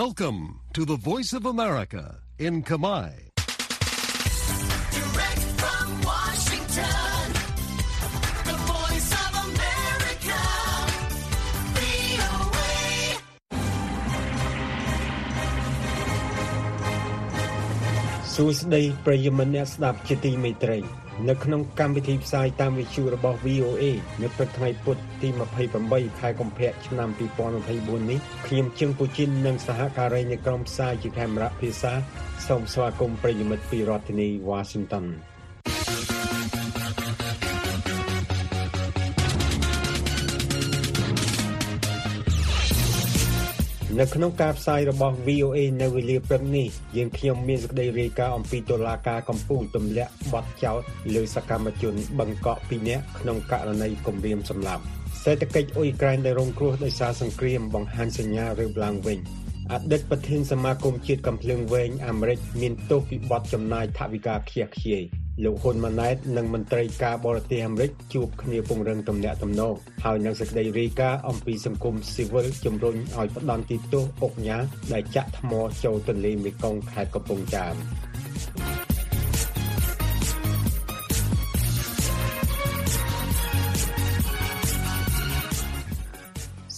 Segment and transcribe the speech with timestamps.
[0.00, 2.04] Welcome to the Voice of America
[2.38, 3.10] in Kamai.
[4.96, 7.20] Direct from Washington,
[8.50, 10.40] the voice of America,
[11.76, 12.72] VOA.
[18.34, 20.78] សួស្តីប្រិយមិត្តអ្នកស្ដាប់ជាទីមេត្រី
[21.27, 23.83] នៅក្នុងកម្មវិធីផ្សាយតាមវិទ្យុរបស់ VOA
[24.21, 25.29] នៅព្រឹកថ្ងៃពុធទី
[25.75, 27.09] 28ខែកុម្ភៈឆ្នាំ
[27.59, 31.93] 2024នេះខ្ញុំជឹងពូជីននិងសហការីនៃក្រុមផ្សាយជាខេមរៈភាសា
[32.47, 35.05] សូមស្វាគមន៍ប្រិយមិត្តពីរដ្ឋធានី Washington
[43.99, 46.67] នៅក្នុងការផ្សាយរបស់ VOA នៅវេលាព្រឹកនេះ
[46.97, 50.81] យើងខ្ញុំមានសេចក្តីរាយការណ៍អំពីតុលាការកំពូលទម្លាក់បទចោទ
[51.15, 54.83] លើសកម្មជនបង្កក់2នាក់ក្នុងករណីគំរាមសម្លាប់
[55.23, 59.19] សេដ្ឋកិច្ចអ៊ុយក្រែនដែលរងគ្រោះដោយសារសង្គ្រាមបង្ហាញសញ្ញារើបឡើងវិញ
[59.71, 65.03] អតីតប្រធានសមាគមជាតិកំភ្លើងវែងអាមេរិកមានទោសពីបទចំណាយថវិកាខ្ជះខ្ជាយ
[65.45, 69.73] លោកហ៊ុនម៉ាណែតនិងមន្ត្រីការបរទេសអាមេរិកជួបគ្នាពង្រឹងទំនាក់ទំនង
[70.05, 74.57] ហើយនៅសេចក្តីរាយការណ៍អំពីសង្គមស៊ីវិលជំរុញឲ្យផ្ដន់ទីទោសអុកញ៉ា
[74.93, 75.51] ដែលចាក់ថ្ម
[75.83, 77.73] ចូលទន្លេមេគង្គខេត្តកំពង់ចាម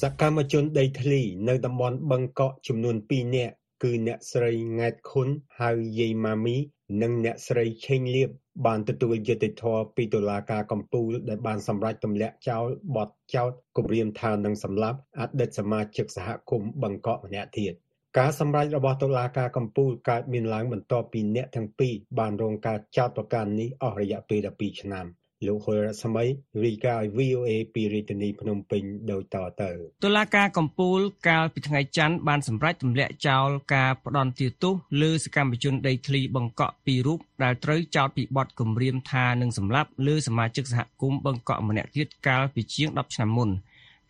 [0.02, 5.28] សកម្មជនដីធ្លីនៅតំបន់បឹងកក់ចំនួន2នាក់គឺអ្នកស្រីង៉ែតខុន
[5.60, 6.58] ហៅយាយម៉ាមី
[7.02, 8.30] និងអ្នកស្រីឆេងលៀប
[8.66, 17.74] បានទទួលយុត្តិធម៌ពីតុលាការកំពូលដែលបានសម្រេចទម្លាក់ចោលបទចោទគំរាមថានឹងសម្លាប់អតីតសមាជិកសហគមន៍បឹងកក់ម្នាក់ទៀត
[18.18, 25.06] ការសម្រេចរបស់តុលាការកំពូលកើតមានឡើងបន្ទាប់ពីអ្នកទាំងពីរបានរងការចោទប្រកាន់នេះអស់រយៈពេល12ឆ្នាំ
[25.48, 26.26] លោកហុលរស្មី
[26.64, 29.70] រីកាឲ្យ VOA ពីរាជធានីភ្នំពេញដូចតទៅ
[30.04, 43.50] តុលាការកំពូលកាលពីថ្ងៃច័ន្ទបានសម្រេចទម្លាក់ចោលការផ្ដន់ទាទោសលើសកម្មជនដីធ្លីបង្កក់ពីររូបដែលត្រូវចោទពីបទគំរាមថានឹងសម្លាប់លើសមាជិកសហគមន៍បង្កក់ម្នាក់ទៀតកាលពីជាង10ឆ្នាំមុន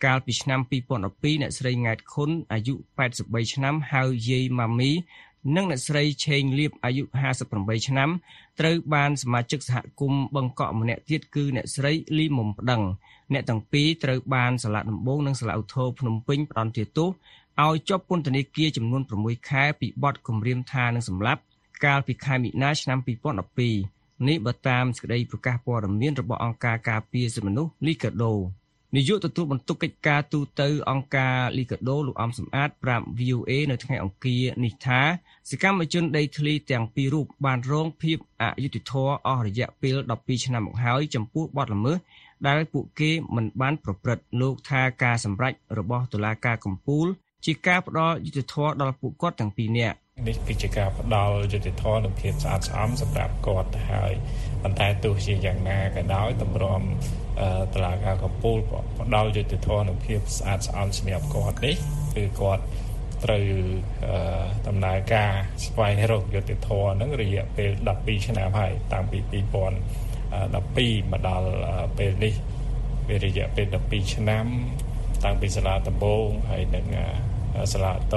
[0.05, 0.59] កាលពីឆ្នាំ
[1.01, 2.73] 2012អ្នកស្រីង៉ែតខុនអាយុ
[3.13, 4.91] 83ឆ្នាំហៅយាយម៉ាមី
[5.55, 7.03] និងអ្នកស្រីឆេងលៀបអាយុ
[7.45, 8.09] 58ឆ្នាំ
[8.59, 12.81] ត្រូវបានសមាជិកសហគមន៍បង្កក់ម្នាក់ទៀតគឺអ្នកស្រីលីមុំប្តឹង
[13.33, 17.09] អ្នកទាំងពីរត្រូវបានសាលាដំបងនិងសាលាឧទ្ធរភ្នំពេញផ្តន្ទាទោស
[17.65, 21.41] ឲ្យជាប់ពន្ធនាគារចំនួន6ខែពីបទគំរាមថានឹងសម្លាប់
[21.85, 22.99] កាលពីខែមិនិនាឆ្នាំ
[23.63, 28.33] 2012នេះបើតាមសេចក្តីប្រកាសព័ត៌មានរបស់អង្គការការពារសិទ្ធិមនុស្ស Liga do
[28.95, 35.01] នាយកទទួលបន្ទុកកិច្ចការទូតអង្គការ Liga do លោកអំសំអាតប្រាប់ VOA នៅថ្ងៃអង្គារនេះថា
[35.49, 41.97] សកម្មជនដីធ្លីទាំងពីររូបបានរងភាពអយុត្តិធម៌អស់រយៈពេល12ឆ្នាំមកហើយចំពោះបទល្មើស
[42.47, 47.07] ដែលពួកគេមិនបានប្រព្រឹត្តលោកថាការសម្រេចរបស់តុលាការកំពូល
[47.45, 49.97] ជាការផ្ដល់យុត្តិធម៌ដល់ពួកគាត់ទាំងពីរនាក់
[50.27, 54.13] នេះគឺជាការផ្ដល់យុត្តិធម៌និងភាពស្អាតស្អំសម្រាប់គាត់ទៅហើយ
[54.63, 56.81] ប៉ុន្តែទោះជាយ៉ាងណាក៏ដោយតម្រាំ
[57.41, 58.57] អឺតឡាការកំពូល
[58.99, 61.75] ផ្ដល់យុត្តិធម៌និងភាពស្អាតស្អំសម្រាប់គាត់នេះ
[62.15, 62.63] គឺគាត់
[63.23, 63.45] ត្រូវ
[64.05, 65.31] អឺដំណើរការ
[65.65, 67.69] ស្វែងរកយុត្តិធម៌ហ្នឹងរយៈពេល
[67.99, 71.49] 12ឆ្នាំហើយតាំងពី2012មកដល់
[71.97, 72.33] ពេលនេះ
[73.09, 74.45] វារយៈពេល12ឆ្នាំ
[75.23, 76.85] តាំងពីសាលាដំបងហើយនឹង
[77.73, 78.15] សាលាត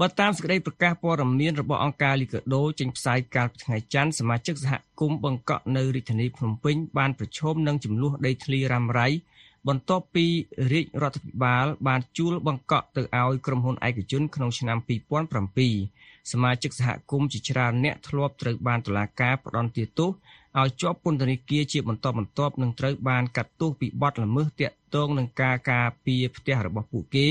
[0.00, 9.08] បើតាមសេចក្តីប្រកាសព័ត៌មានរបស់អង្គការលីកាដូចេញផ្សាយកាលពីថ្ងៃច័ន្ទសមាជិកសហគមន៍បង្កក់នៅរាជធានីភ្នំពេញបានប្រឈមនឹងចំនួនដីធ្លីរ៉ាំរ៉ៃ
[9.68, 10.26] បន្ទាប់ពី
[10.72, 14.78] រាជរដ្ឋាភិបាល បានជួលបង្កក់ទៅឲ្យក្រុមហ៊ុនឯកជនក្នុងឆ្នាំ
[15.54, 20.10] 2007សមាជិកសហគមន៍ជាច្រើនអ្នកធ្លាប់ត្រូវបានតុលាការផ្តន្ទាទោស
[20.60, 27.26] ឲ្យជាប់ពន្ធនាគារជាបន្តបន្ទាប់និងត្រូវបានកាត់ទោសពីបទល្មើសទាក់ទងនឹងការការពារផ្ទះរបស់ពួកគេ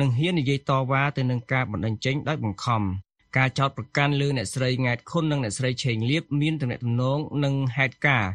[0.00, 2.82] និងហ៊ាននិយាយតវ៉ាទៅនឹងការបណ្តេញចេញដោយបង្ខំ
[3.36, 8.32] ការចោទប្រកាន់លើអ្នកស្រីង៉ែតខុននិងអ្នកស្រីឆេងលៀបមានទំនាក់ទំនងនឹងហេតុការណ៍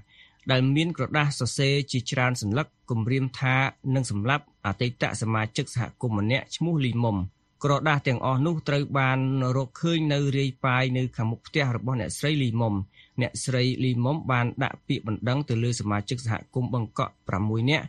[0.51, 3.55] ដែលមានក្រដាស់សរសេរជាច្រើនសន្លឹកគំរាមថា
[3.95, 7.17] នឹងសម្លាប់អតីតសមាជិកសហគមន៍ម្នាក់ឈ្មោះលីមុំ
[7.63, 9.19] ក្រដាស់ទាំងអស់នោះត្រូវបាន
[9.55, 12.73] រកឃើញនៅរាយប៉ាយនៅខាងមុខផ្ទះរបស់អ្នកស្រីលីមុំ
[13.21, 17.85] អ្នកស្រីលីមុំបានដាក់ពាក្យបណ្ដឹងទៅលើសមាជិកសហគមន៍បង្កក់6នាក់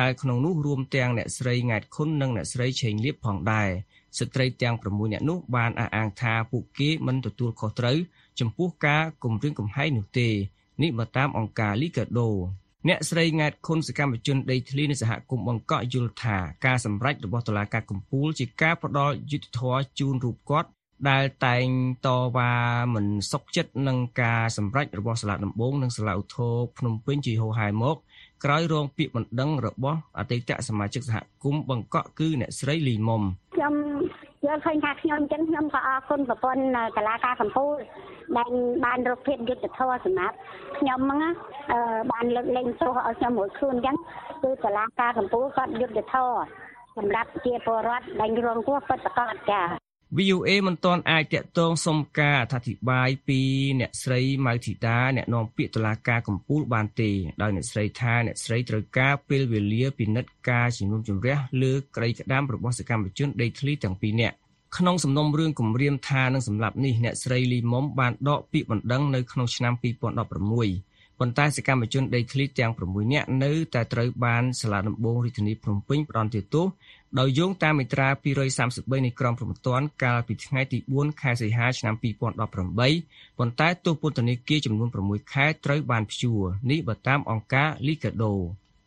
[0.00, 3.70] ដែលក្នុងនោះរួមទាំងអ្នកស្រីង៉ែតខុននិងអ្នកស្រីឆេងលៀបផងដែរ
[4.18, 7.98] ស្ត្រីទាំង6នាក់នោះបានអះអាងថាពួកគេមិនទទួលខុសត្រូវ
[8.40, 10.28] ចំពោះការគំរាមកំហែងនោះទេ
[10.82, 12.28] នេះបើតាមអង្គការ Liga do
[12.88, 16.36] អ្នកស្រីង៉ែតខុនសកម្មជនដីធ្លីនៃសហគមន៍បង្កក់យល់ថា
[16.66, 20.68] ការសម្រេចរបស់តុលាការកំពូលជាការផ្ដល់យុត្តិធម៌ជូនរូបគាត់
[21.10, 21.66] ដែលតែង
[22.06, 22.52] តវ៉ា
[22.94, 27.96] មិនសុខចិត្តនឹងការសម្រេចរបស់សាលាដំបងនិងសាលាឧទ្ធរភ្នំពេញជាហោហែមក
[28.44, 33.22] ក្រោយរងពាក្យបណ្ដឹងរបស់អតីតសមាជិកសហគមន៍បង្កក់គឺអ្នកស្រីលីមុំ
[33.54, 33.74] ខ្ញុំ
[34.46, 36.60] យល់ឃើញថាខ្ញុំអញ្ចឹងខ្ញុំក៏អរគុណប្រពន្ធ
[36.96, 37.74] តឡាការកម្ពុជា
[38.36, 38.52] ដែល
[38.84, 40.36] បានរកភាពយុត្តិធម៌សម្រាប់
[40.78, 41.30] ខ្ញុំហ្នឹងណា
[41.72, 43.96] អឺបានលើកលែងទោសឲ្យខ្ញុំរួចខ្លួនអញ្ចឹង
[44.42, 46.38] គឺតឡាការកម្ពុជាគាត់យុត្តិធម៌
[46.96, 49.83] សម្រាប់ជាពលរដ្ឋដែលរងគ្រោះពិតប្រាកដចា៎
[50.18, 53.40] VOA មិនទាន់អាចតាក់ទងសុំការអធិប្បាយពី
[53.80, 57.10] អ្នកស្រីម៉ៅធីតាអ្នកនាំពាក្យតុលាការកំពូលបានទេ
[57.42, 64.36] ដោយអ្នកស្រីថាអ្នកស្រីត្រូវការពេលវេលាពិនិត្យការជំនុំជម្រះលើក្តីក្តាមរបស់សកម្មជនដេកធ្លីទាំងពីរនាក់
[64.76, 76.66] ក្នុងសំណុំរឿងគម្រាមថានឹងសម្លាប់នេះអ្នកស្រីលីមុំបានដកពាក្យបណ្ដឹងនៅក្នុងឆ្នាំ2016ប៉ុន្តែសកម្មជនដេកធ្លីទាំង6នាក់នៅតែត្រូវបានសាលាដំបងរាជធានីភ្នំពេញផ្តន្ទាទោស
[77.20, 78.08] ដោយយោងតាមមាត្រា
[78.56, 88.32] 233នៃក្រមព្រហ្មទណ្ឌកាលពីថ្ងៃទី4ខែសីហាឆ្នាំ2018ប៉ុន្តែទោសពន្ធនាគារចំនួន6ខែត្រូវបានព្យួរនេះបើតាមអង្គការ Liga do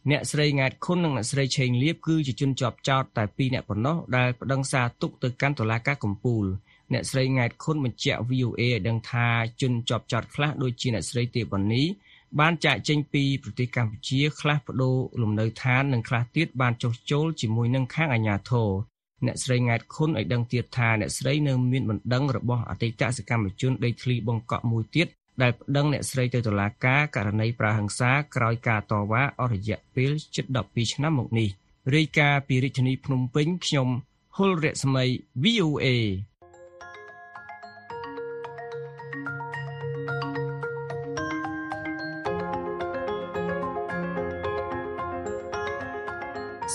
[0.10, 6.46] អ្នកស្រីង៉ែតខុននិងអ្នកស្រីឆេងលៀបគឺជាជនជាប់ចោតតែ2នាក់ប៉ុណ្ណោះដែលប្តឹងសារទុកទៅកាន់តុលាការកំពូល
[6.94, 9.28] អ្នកស្រីង៉ែតខុនបញ្ជាក់ VOA ឲ្យដឹងថា
[9.62, 11.84] ជនជាប់ចោតខ្លះដូចជាអ្នកស្រីទេវណ្ណី
[12.40, 18.70] បានចាកចេញពីប្រទេសកម្ពុជា ខ្លះបដូរលំនៅឋាននិងខ្លះទៀតបានចុះចូលជាមួយនឹងខាងអាជ្ញាធរ
[19.26, 25.08] អ្នកស្រីង៉ែតខុនឲ្យដឹងទៀតថាអ្នកស្រីនៅមានបណ្ដឹងរបស់អតីតសកម្មជនដីធ្លីបង្កក់មួយទៀត
[25.42, 31.50] ដែលប្តឹងអ្នកស្រីទៅតុលាការករណីប្រើហិង្សាក្រោយការតវ៉ាអស់រយៈពេលជិត12ឆ្នាំមកនេះ
[31.96, 33.88] រាយការណ៍ពីរាជធានីភ្នំពេញខ្ញុំ
[34.38, 35.06] ហុលរស្មី
[35.44, 35.88] VOA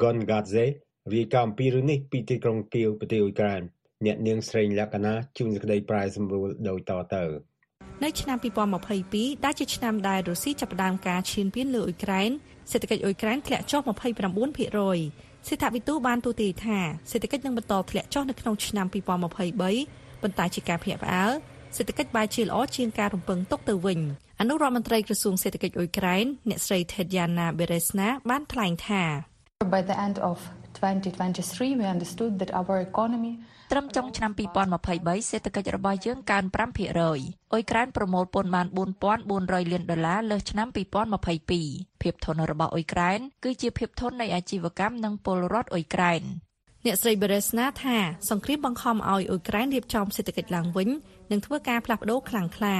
[0.00, 0.66] Gongadze
[1.14, 3.62] រាយការណ៍អំពីរឿងនេះពីទីក្រុងគៀវប្រទេសអ៊ុយក្រែន
[4.06, 7.24] អ្នកនាងស្រីលក្ខណាជួនសេចក្តីប្រាយសម្រួលដោយតទៅ
[8.04, 8.38] នៅឆ្នាំ
[8.90, 12.30] 2022ដែលជាឆ្នាំដែលរុស្ស៊ីចាប់ផ្ដើមការឈានពានលើអ៊ុយក្រែន
[12.70, 16.78] សេដ្ឋកិច្ចអ៊ុយក្រែនធ្លាក់ចុះ29%សេដ្ឋវិទូបានទូទាយថា
[17.10, 19.06] សេដ្ឋកិច្ចនឹងបន្តធ្លាក់ចុះនៅក្នុងឆ្នាំ2023
[20.22, 21.32] ប៉ុន្តែជាការភ្ញាក់ផ្អើល
[21.76, 24.00] សេដ្ឋកិច្ចបែរជាល្អជាងការរំពឹងទុកទៅវិញ
[24.42, 29.02] អនុរដ្ឋមន្ត្រីក្រសួងសេដ្ឋកិច្ចអ៊ុយក្រែនអ្នកស្រី Tetiana Beresna បានថ្លែងថា
[29.74, 30.36] By the end of
[30.78, 33.32] 2023 we understood that our economy
[33.72, 34.32] ត្រឹមចុងឆ្នាំ
[34.80, 38.66] 2023សេដ្ឋកិច្ចរបស់យើងកើន5%អ៊ុយក្រែនប្រមូលពន្ធបាន
[39.18, 40.68] 4400លានដុល្លារលើសឆ្នាំ
[41.36, 46.22] 2022ភាពធន់របស់អ៊ុយក្រែនគឺជាភាពធន់នៃអាជីវកម្មនិងពលរដ្ឋអ៊ុយក្រែន
[46.86, 47.98] អ្នកស្រី Beresna ថា
[48.30, 50.88] សង្គ្រាមបង្ខំឲ្យអ៊ុយក្រែនរៀបចំសេដ្ឋកិច្ចឡើងវិញ
[51.30, 52.76] និងធ្វើការផ្លាស់ប្ដូរខ្លាំងក្លា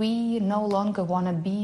[0.00, 0.12] we
[0.54, 1.60] no longer want to be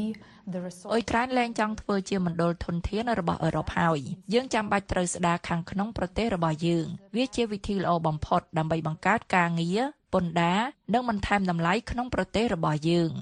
[0.53, 3.99] the អ៊ុ resource យក្រែនលែងចង់ធ្វើជាមណ្ឌលធនធានរបស់អឺរ៉ុបហើយ
[4.33, 6.85] យើងចាំបាច់ត្រូវស្ដារខាងក្នុងប្រទេសរបស់យើង
[7.15, 9.81] វាជាវិធីល្អបំផុតដើម្បីបង្កើតការងារ
[10.13, 10.61] ពន្ធដារ
[10.93, 13.13] និងបន្ថែមតម្លៃក្នុងប្រទេសរបស់យើង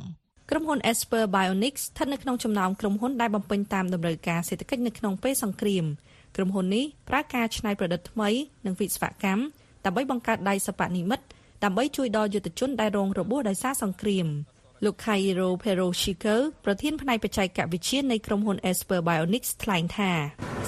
[0.50, 5.86] ក្រុមហ៊ុន Esper Bionics ស្ថិតនៅក្នុងចំណោមក្រុមហ៊ុនដែលបំពេញតាមតម្រូវការសេដ្ឋកិច្ចនៅក្នុងពេលសង្គ្រាម
[6.36, 8.30] ក្រុមហ៊ុននេះប្រើការច្នៃប្រឌិតថ្មី
[8.66, 9.44] និងវិស្វកម្ម
[9.86, 11.20] ដើម្បីបង្កើតដៃសិប្បនិម្មិត
[11.64, 14.28] ដើម្បីជួយដល់យុទ្ធជនដែលរងរបួសដោយសារសង្គ្រាម
[14.86, 20.12] លោក Cairo Peroshiko ប្រធានផ្នែកបច្ចេកវិទ្យានៃក្រុមហ៊ុន Esper Bionics ថ្លែងថា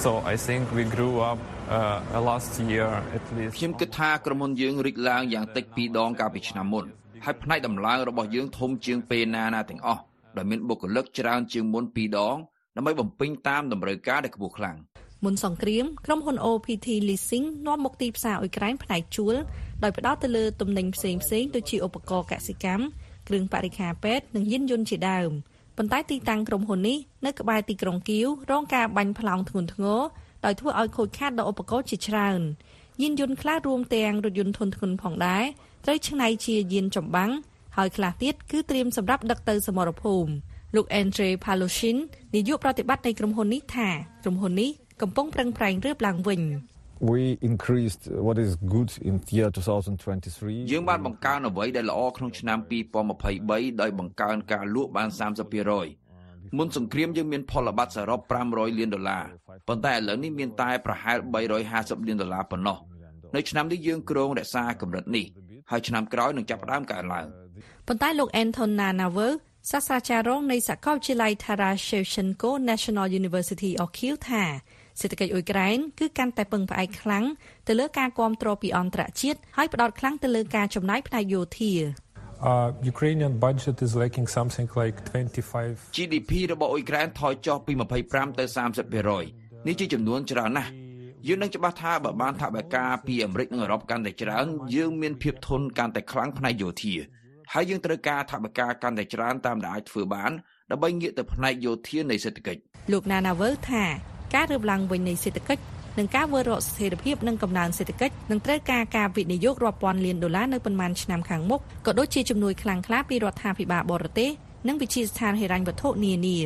[0.05, 1.39] So I think we grew up
[1.77, 6.85] uh, last year at least ខ្ញុំគិតថាក្រុមហ៊ុនយើងរីកឡើងយ៉ាងតិច2ដងកាលពីឆ្នាំមុន
[7.25, 10.01] ហើយផ្នែកដំឡើងរបស់យើងធំជាងពេលណាណាទាំងអស់
[10.37, 12.37] ដោយមានបុគ្គលិកច្រើនជាងមុន2ដង
[12.75, 14.77] ដើម្បីបំពេញតាមតម្រូវការដែលខ្ពស់ខ្លាំង
[15.27, 19.35] មុនសង្គ្រាមក្រុមហ៊ុន OPT Leasing នាំមកទីផ្សារអ៊ុយក្រែនផ្នែកជួល
[19.83, 22.83] ដោយផ្ដោតទៅលើទំនិញផ្សេងៗដូចជាឧបករណ៍កសិកម្ម
[23.27, 25.29] គ្រឿងបរិក្ខារពេទ្យនិងយានយន្តជាដើម
[25.77, 29.99] ប៉ុន្តែទីតាំងក្រុមហ៊ុននេះនៅក្បែរទីក្រុងគៀវរងការបាញ់ប្លង់ធ្ងន់ធ្ងរ
[30.45, 32.41] ដោយធ្វើឲ្យខូចខាតដល់ឧបករណ៍ជាច្រើន
[33.01, 35.43] យានយន្តខ្លះរួមទាំងរថយន្តធុនធ្ងន់ផងដែរ
[35.85, 37.31] ត្រូវច្នៃជាយានចម្បាំង
[37.77, 40.31] ហើយខ្លះទៀតគឺត្រៀមសម្រាប់ដឹកទៅសមរភូមិ
[40.75, 41.97] លោក Andre Paloshin
[42.35, 43.89] នាយកប្រតិបត្តិនៃក្រុមហ៊ុននេះថា
[44.23, 46.41] ក្រុមហ៊ុននេះ កំពុងប្រឹងប្រែងរៀបឡើងវិញ
[47.11, 52.59] we increased what is good in year 2023យើងបានបង្កើនអ្វីដែលល្អក្នុងឆ្នាំ
[53.19, 55.09] 2023ដោយបង្កើនការលក់បាន
[55.83, 59.25] 30%មុនសង្គ្រាមយើងមានផលប័ត្រសរុប500លានដុល្លារ
[59.67, 61.17] ប៉ុន្តែឥឡូវនេះមានតែប្រហែល
[61.63, 62.77] 350លានដុល្លារប៉ុណ្ណោះ
[63.35, 65.25] នៅឆ្នាំនេះយើងគ្រោងរក្សាកម្រិតនេះ
[65.71, 67.25] ហើយឆ្នាំក្រោយនឹងចាប់ផ្ដើមកើនឡើង
[67.87, 69.33] ប៉ុន្តែលោក Anton Nanawer
[69.71, 74.43] សាស្ត្រាចារ្យរងនៃសាកលវិទ្យាល័យ Taras Shevchenko National University of Kyiv ថា
[74.99, 77.25] សេដ្ឋកិច្ចអ៊ុយក្រែនគឺកាន់តែពឹងផ្អែកខ្លាំង
[77.67, 81.73] ទៅលើការគាំទ្រពីអន្តរជាតិហើយផ្ដោតខ្លាំងទៅលើការចំណាយផ្នែកយោធា
[82.51, 87.73] Uh, Ukrainian budget is lacking something like 25 GDP របស់អ៊ុយក្រែនថយចុះពី
[88.05, 88.45] 25ទៅ
[89.05, 90.71] 30%នេះជាចំនួនច្រើនណាស់
[91.27, 96.95] យើងនឹងច្បាស់ថាបើបានថាបេការពីអាមេរិកនិងអឺរ៉ុបកាន់តែច្រើនយើងមានភាពធន់កាន់តែខ្លាំងផ្នែកយោធា
[97.53, 100.31] ហើយយើងត្រូវការថាបេការកាន់តែច្រើនតាមដែលអាចធ្វើបាន
[100.71, 102.61] ដើម្បីងាកទៅផ្នែកយោធានៃសេដ្ឋកិច្ច
[102.91, 103.83] លោក Nanawer ថា
[104.33, 105.63] ការរើបឡើងវិញនៃសេដ្ឋកិច្ច
[105.97, 114.29] និងការវិលរកស្ថិរភាពនិងកំណើនសេដ្ឋកិច្ចនឹងត្រូវការការវិនិយោគរាប់ពាន់លានដុល្លារនៅប៉ុន្មានឆ្នាំខាងមុខក៏ដូចជាជំនួយខ្លាំងក្លាពីរដ្ឋាភិបាលបរទេស
[114.67, 116.37] និងវិជាស្ថានហិរញ្ញវត្ថុនានា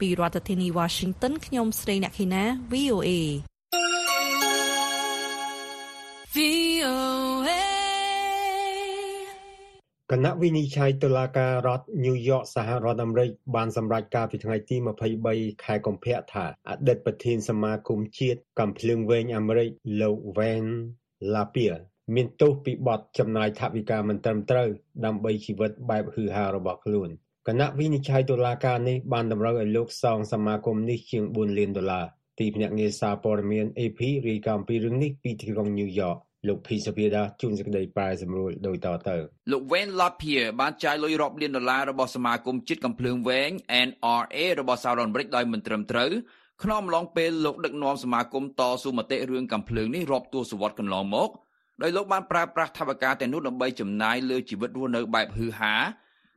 [0.00, 3.10] ពីរដ្ឋធានី Washington ខ្ញុំស្រីអ្នកឃីណា VOA
[6.34, 7.71] VOA
[10.14, 14.76] គណៈវិនិច្ឆ័យតុលាការរដ្ឋញូវយ៉កសហរដ្ឋអាមេរិកបានសម្រេចការពីថ្ងៃទី
[15.20, 20.66] 23ខែកុម្ភៈថាអតីតប្រធានសមាគមជាតិកំភ្លើងវែងអាមេរិកលោក Van
[21.34, 21.82] Lapierre
[22.14, 24.68] មានទោសពីបទចំណាយថវិកាមិនត្រឹមត្រូវ
[25.04, 27.08] ដើម្បីជីវិតបែបហឺហារបស់ខ្លួន
[27.48, 32.06] គណៈវិនិច្ឆ័យតុលាការនេះបានតម្រូវឲ្យលោកសងសមាគមនេះជាង4លានដុល្លារ
[32.38, 36.16] ទីភ្នាក់ងារសារព័ត៌មាន AP រាយការណ៍អំពីរឿងនេះពីទីក្រុងញូវយ៉ក
[36.48, 39.16] លោកភីសភាដាជួនសេចក្តីប្រែសម្រួលដោយតទៅ
[39.52, 43.50] លោក Wayne Lapierre បានចាយលុយរាប់លានដុល្លាររបស់សមាគមជាតិកំភ្លើងវែង
[43.88, 46.10] NRA របស់សហរដ្ឋអាមេរិកដោយមិនត្រឹមត្រូវ
[46.62, 51.30] ក្នុងអំឡុងពេលលោកដឹកនាំសមាគមតស៊ូមតិរឿងកំភ្លើងនេះរាប់ទសវត្សរ៍កន្លងមក
[51.82, 55.74] ដោយលោកបានប្រើប្រាស់ថវិកាទាំងនោះដើម្បីចំណាយលើជីវិតរស់នៅបែបហឺហា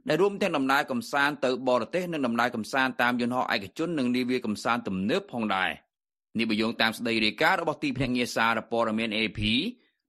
[0.08, 5.72] ដែលរួមទាំងដំណើរកំសាន្តទៅបរទេសនិងដំណើរកំសាន្តតាមយន្តហោះឯកជននិងនាវាកំសាន្តទំនើបផងដែរ
[6.38, 9.40] នេះបើយោងតាមស្ដីរាយការណ៍របស់ទីភ្នាក់ងារសារព័ត៌មាន AP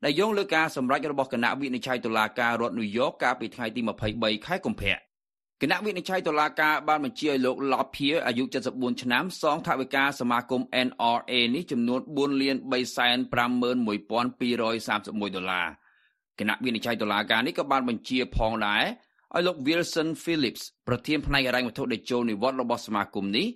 [0.05, 3.81] ដែលយោងលើការសម្រេចរបស់គណៈវិនិច្ឆ័យតុលាការរដ្ឋញូវយ៉កកាលពីថ្ងៃទី
[4.15, 4.97] 23ខែកុម្ភៈ
[5.62, 15.67] គណៈវិនិច្ឆ័យតុលាការបានបញ្ជាឲ្យលោក Lapierre អាយុ74ឆ្នាំសងថវិកាសមាគម NRA នេះចំនួន4លាន351,231ដុល្លារ
[16.38, 18.85] គណៈវិនិច្ឆ័យតុលាការនេះក៏បានបញ្ជាផងដែរ
[19.35, 23.47] ឲ្យលោក Wilson Phillips ប្រធានផ្នែកហិរញ្ញវត្ថុដែលចូលនិវត្តន៍របស់សមាគមនេះ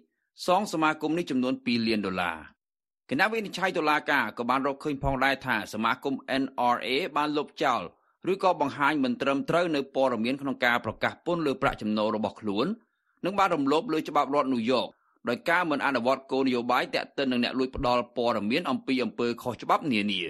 [0.47, 2.37] សងសមាគមនេះចំនួន2លានដុល្លារ
[3.12, 7.83] គណៈវិនិច្ឆ័យតុលាការក៏បានរកឃើញផងដែរថាសមាគម NRA បានលុបចោល
[8.33, 12.67] ឬក៏បង្ហាញមិនត្រឹមត្រូវនៅព័ត៌មានក្នុងការប្រកាសពន្ធលើប្រាក់ចំណូលរបស់ខ្លួន
[13.25, 14.87] និងបានរំលោភលើច្បាប់រដ្ឋញូវយ៉ក
[15.29, 20.23] ដោយការមិនអនុវត្តគោលនយោបាយតាក់ទិននឹងអ្នកលួចផ្ដាល់ព័ត៌មានអំពីអំពើខុសច្បាប់នានា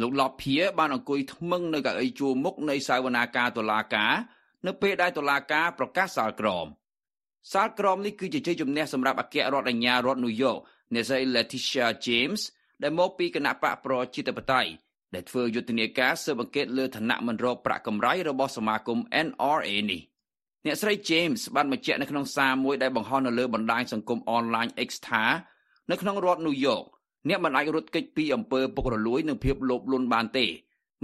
[0.00, 4.12] លោកឡប់ភៀបានអង្គុយថ្មឹងនៅកៅអីជួរមុខនៃសាវនាការតុលាការ
[4.66, 6.66] នៅពេលដែលតុលាការប្រកាសសាលក្រម
[7.52, 10.56] សាលក្រមនេះគឺជាជ័យជំនះសម្រាប់អគ្គរដ្ឋអាជ្ញារដ្ឋញូវយ៉ក
[10.94, 12.40] អ្នកស្រី Letitia James
[12.82, 14.70] ដែលមកពីគណៈបកប្រជាធិបតេយ្យ
[15.14, 20.02] ដែលធ្វើយុទ្ធនាការស៊ើបអង្កេតលើឋានៈមិនរកប្រាក់កម្រៃរបស់សមាគម NRA នេះ
[20.64, 25.24] អ្នកស្រី James បានបញ្ជាក់នៅក្នុងសារមួយដែលបង្ហោះនៅលើបណ្ដាញសង្គមអនឡាញ X ថា
[25.90, 26.82] នៅក្នុងរដ្ឋញូវយ៉ក
[27.28, 30.46] អ្នកមិនអាចរត់គេចពីអំពើពុករលួយនិងភាពលោភលន់បានទេ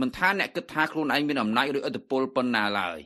[0.00, 2.98] មិនថាអ្នកគិតថាខ្លួនឯងមានអំណាចឬឥទ្ធិពលប៉ុណ្ណាឡើយ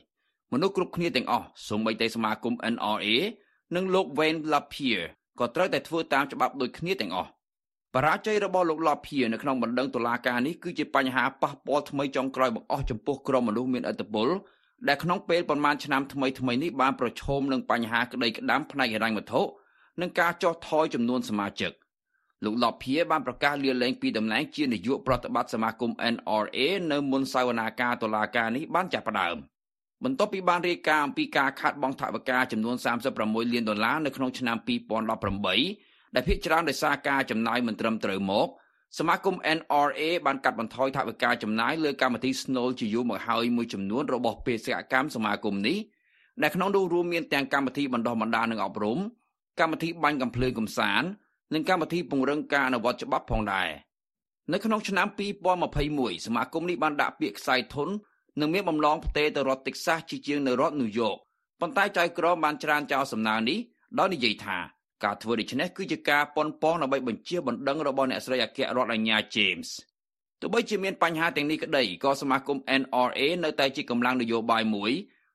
[0.53, 3.07] មនុស្សគ្រប់គ្នាទាំងអស់សូម្បីតែសមាគម NRA
[3.75, 5.07] និងលោក Wayne Lapierre
[5.39, 7.29] ក៏ត្រូវតែធ្វើតាមច្បាប់ដូចគ្នាទាំងអស់
[7.93, 14.27] បរាជ័យរបស់លោកឡប់ភៀនៅក្នុងបណ្ដឹងតុលាការនេះគឺជាបញ្ហាប៉ះពាល់ថ្មីចុងក្រោយបង្អស់ចំពោះក្រុមមនុស្សមានឥទ្ធិពល
[14.87, 19.41] ដែលក្នុងពេលប្រមាណឆ្នាំថ្មីថ្មីនេះបានប្រឈមនឹងបញ្ហាក្តីក្តាំផ្នែកហិរញ្ញវត្ថុ
[20.01, 21.71] និងការចោះថយចំនួនសមាជិក
[22.43, 26.59] លោកឡប់ភៀបានប្រកាសលាលែងពីតំណែងជានាយកប្រតិបត្តិសមាគម NRA
[26.91, 29.35] នៅមុនសវនាការតុលាការនេះបានចាប់ផ្ដើម
[30.05, 32.75] បន្ទាប់ពីបានរាយការណ៍អំពីការខាតបង់ថវិកាចំនួន
[33.15, 34.57] 36លានដុល្លារនៅក្នុងឆ្នាំ
[35.35, 38.47] 2018ដែលភាគច្រើនដោយសារការចំណាយមិនត្រឹមត្រូវមក
[38.97, 45.77] សមាគម NRA បានកាត់បន្ថយថវិកាចំណាយលើកម្មវិធីស្នូលជាយូរមកហើយមួយចំនួនរបស់បេសកកម្មសមាគមនេះ
[46.41, 48.99] ដែលក្នុងនោះរួមមានទាំងកម្មវិធីបណ្ដុះបណ្ដាលនិងអប់រំ
[49.59, 51.07] កម្មវិធីបាញ់កំភ្លើងកំសាន្ត
[51.53, 53.69] និងកម្មវិធីពង្រឹងការអនុវត្តច្បាប់ផងដែរ
[54.51, 55.07] នៅក្នុងឆ្នាំ
[55.65, 57.89] 2021សមាគមនេះបានដាក់ពាក្យខ្សែធន
[58.39, 61.17] និងមានបំឡងផ្ទេរទៅរដ្ឋតិចសាសជាជាងនៅរដ្ឋញូវយ៉ក
[61.61, 63.59] ប៉ុន្តែចៅក្រមបានច្រានចោលសំណើនេះ
[63.99, 64.57] ដោយនិយាយថា
[65.03, 69.69] ការធ្វើដូច្នេះគឺជាការប៉ុនប៉ងដើម្បីបញ្ជាបណ្ដឹងរបស់អ្នកស្រីអគ្គរដ្ឋអាជ្ញា James
[70.39, 74.91] ទោះបីជាមានបញ្ហាទាំងនេះក្តីក៏សមាគម NRA នៅតែជាកម្លាំងនយោបាយមួយ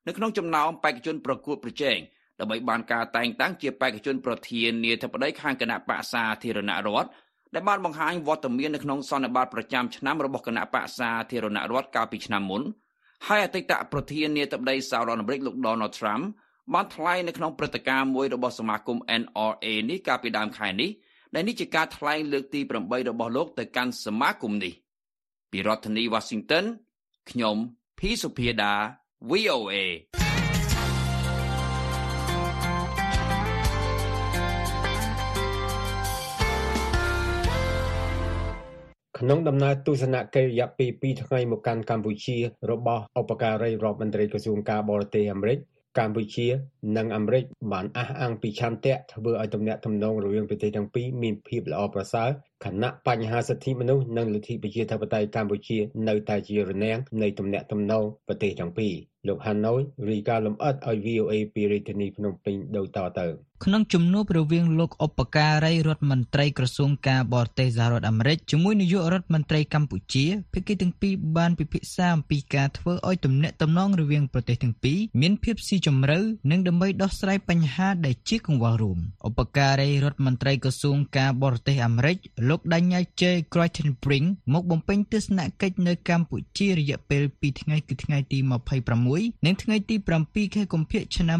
[0.07, 1.97] នៅក្នុងចំណោមបេក្ខជនប្រកួតប្រជែង
[2.39, 7.09] ដើម្បីបានការតែងតាំងជាបេក្ខជនប្រធានាធិបតីខាងគណៈបក្សសាធារណរដ្ឋ
[7.53, 12.61] ដែលបានបង្ហាញវត្តមាននៅក្នុងសន្និបាតប្រចាំឆ្នាំរបស់គណៈបក្សសាធារណរដ្ឋកាលពីឆ្នាំមុន
[13.25, 16.23] ហើយអតីតប្រធានាធិបតីសហរដ្ឋអាមេរិកលោក Donald Trump
[16.73, 20.89] បានថ្លែងនៅក្នុងព្រឹត្តិការណ៍មួយរបស់សមាគម NRA នេះកាលពីដើមខែនេះ
[21.33, 24.73] ដែលនេះជាការថ្លែងលើកទី8របស់លោកទៅកាន់សមាគមនេះ
[25.51, 26.65] ពីរដ្ឋធានី Washington
[27.29, 27.55] ខ្ញុំ
[27.97, 28.73] P សុភាដា
[29.29, 29.75] VOA
[39.21, 42.37] ក្នុងដំណើរទស្សនកិច្ចរយៈពេល2ថ្ងៃមកកាន់កម្ពុជា
[42.71, 45.57] របស់ឧបការីរដ្ឋមន្ត្រីក្រសួងការបរទេសអាមេរិក
[45.99, 46.47] កម្ពុជា
[46.97, 52.29] និងអាមេរិកបានអះអាងពីឆន្ទៈធ្វើឲ្យទំនាក់ទំនងរវាងប្រទេសទាំងពីរមានភាពល្អប្រសើរ
[52.65, 58.93] ខណៈបញ្ហាសិទ្ធិមនុស្សនិងលទ្ធិប្រជាធិបតេយ្យកម្ពុជានៅតែជារនាំងនៃទំនាក់ទំនងប្រទេសទាំងពីរ
[59.27, 63.27] លោកហាណូយរីកាលំអិតឲ្យ VOA ពីរាជធានីភ្នំពេញដូចតទៅ
[63.65, 76.19] ក្នុងជំនួបរវាងលោកឧបការីរដ្ឋមន្ត្រីក្រសួងការបរទេសសហរដ្ឋអាមេរិកជាមួយនាយករដ្ឋមន្ត្រីកម្ពុជាភាគីទាំងពីរបានពិភាក្សាអំពីការធ្វើឲ្យទំនាក់ទំនងរវាងប្រទេសទាំងពីរមានភាពស៊ីជម្រៅ
[76.51, 82.17] និងដើម្បីដោះស្រាយបញ្ហាដែលជាកង្វល់រួមឧបការីរដ្ឋមន្ត្រីក្រសួងការបរទេសអាមេរិក
[82.49, 83.21] លោក Daniel J.
[83.53, 88.39] Crichton-Brink មកបំពេញទស្សនកិច្ចនៅកម្ពុជារយៈពេល2ថ្ងៃគឺថ្ងៃទី
[88.93, 91.39] 26និងថ្ងៃទី7ខែកុម្ភៈឆ្នាំ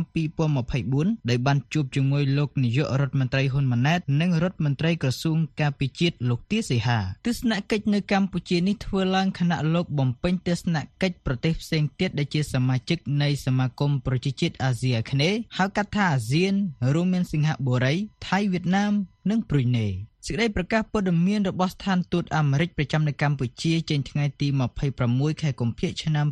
[0.65, 16.54] 2024ដោយបានជួបជាមួយជាមួយលោកនាយករដ្ឋមន្ត្រីហ៊ុនម៉ាណែតនិងរដ្ឋមន្ត្រីក្រសួងការពារជាតិលោកទាសីហាទស្សនកិច្ចនៅកម្ពុជានេះធ្វើឡើងខណៈលោកបំពេញទស្សនកិច្ចប្រទេសផ្សេងទៀតដែលជាសមាជិកនៃសមាគមប្រជាជាតិអាស៊ីអាគ្នេយ៍ហៅកាត់ថាអាស៊ាន
[16.93, 17.96] រួមមានសិង្ហបុរី
[18.28, 18.93] ថៃវៀតណាម
[19.30, 19.88] និងព្រុយណេ
[20.28, 24.48] សេចក្តីប្រកាសព័ត៌មានរបស់ស្ថានទូតអាមេរិកប្រចាំនៅកម្ពុជាចេញថ្ងៃទី
[24.96, 26.28] 26ខែកុម្ភៈឆ្នាំ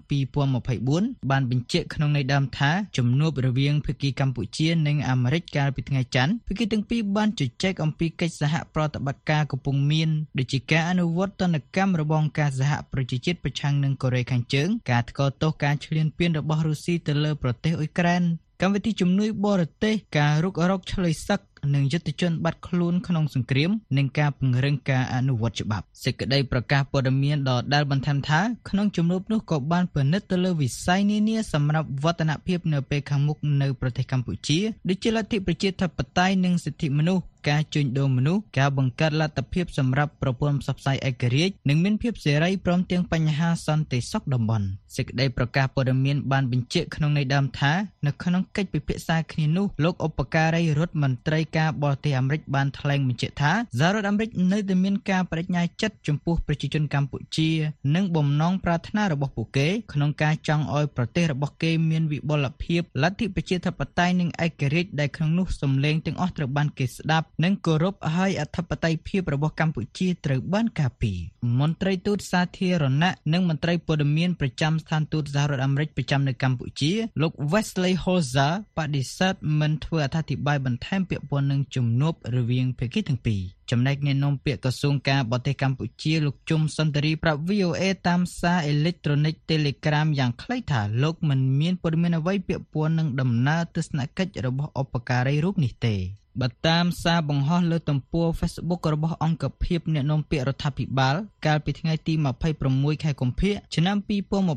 [0.62, 18.24] 2024បានបញ្ជាក់ក្នុងន័យដើមថាជំនួបរវាងភាគីកម្ពុជានិងអាមេរិកកាលពីថ្ងៃច័ន្ទភាគីទាំងពីរបានជជែកអំពីកិច្ចសហប្រតិបត្តិការកំពុងមានដូចជាការអនុវត្តទណ្ឌកម្មរបស់អង្គការសហប្រជាជាតិប្រឆាំងនឹងកូរ៉េខាងជើងការថ្កោលទោសការឈ្លានពានរបស់រុស្ស៊ីទៅលើប្រទេសអ៊ុយក្រែន
[18.62, 21.42] កម្មវិធីជំនួយបរទេសការរុករកឆ្លើយសឹក
[21.74, 47.74] និងយុទ្ធជនបាត់ខ្លួនក្នុងសង្គ្រាមនិងការពង្រឹងការអនុវត្តច្បាប់សេចក្តីប្រកាសព័ត៌មានដដែលបន្ថែមថាក្នុងជំនួបនោះក៏បានពិនិត្យទៅលើវិស័យនានាសម្រាប់វឌ្ឍនភាពនៅពេលខាងមុខនៅប្រទេសកម្ពុជាដូចជាលទ្ធិប្រជាធិបតេយ្យនិងសិទ្ធិមនុស្សការជួញដូរមនុស្សការបង្កើតលទ្ធភាពសម្រាប់ប្រព័ន្ធផ្សព្វផ្សាយឯករាជ្យនិងមានភាពសេរីព្រមទាំងបញ្ហាសន្តិសុខតំបន់សេចក្តីប្រកាសព័ត៌មានបានបញ្ជាក់ក្នុងន័យដើមថា
[48.06, 57.50] នៅក្នុងកិច្ចពិភាក្សាគ្នានោះលោកឧបការីរដ្ឋមន្ត្រីការបរទេសអាមេរិកបានថ្លែងបញ្ជាក់ថាសហរដ្ឋអាមេរិកនៅតែមានការបដិញ្ញាចិត្តចំពោះប្រជាជនកម្ពុជា
[57.96, 71.20] និងបំណងប្រាថ្នារបស់ពួកគេក្នុងការចង់ឲ្យប្រទេសរបស់គេមានវិបុលភាពលទ្ធិប្រជាធិបតេយ្យនិងឯករាជ្យដែលក្នុងនោះសម្លេងទាំងអស់ត្រូវបានគេស្ដាប់និងគោរពឲ្យអធិបតេយ្យភាពរបស់កម្ពុជាត្រូវបានការពារ
[71.60, 76.92] មន្ត្រីទូតសាធារណៈនិងមន្ត្រីព័ត៌មានប្រចាំស្ថានទូតសហរដ្ឋអាមេរិកប្រចាំនៅកម្ពុជា
[77.22, 95.96] លោក Wesley Holzer បដិសេធមិនធ្វើអត្ថាធិប្បាយបន្ថែមពាក់ព័ន្ធនឹងជំនួបរវាងភាគីទាំងពីរចំណែកអ្នកនាំពាក្យក្រសួងការបរទេសកម្ពុជាលោកជុំសន្តិរីប្រាប់ VOA តាមសារអេឡិចត្រូនិក Telegram យ៉ាងខ្លីថាលោកមិនមានព័ត៌មានអ្វីពាក់ព័ន្ធនឹងដំណើរទស្សនកិច្ចរបស់ឧបការីរូបនេះទេ
[96.42, 102.14] បើតាមសារបង្ហោះលើទំព័រ Facebook របស់អង្គភាពអ្នកនាំពាក្យរដ្ឋាភិបាល កាលពីថ្ងៃទី
[102.60, 103.98] 26ខែកុម្ភៈឆ្នាំ